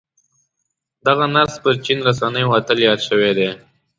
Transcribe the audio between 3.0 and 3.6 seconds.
شوی دی.